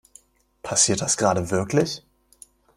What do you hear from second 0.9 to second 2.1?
das gerade wirklich?